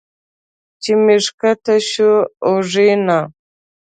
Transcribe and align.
چې 0.81 0.91
مې 1.03 1.15
ښکته 1.25 1.75
شو 1.89 2.11
اوږې 2.47 2.89
نه 3.05 3.19